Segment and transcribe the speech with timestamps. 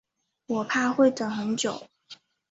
[0.47, 1.85] 我怕会等很久